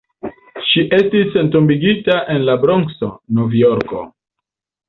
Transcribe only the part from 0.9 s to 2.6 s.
estis entombigita en la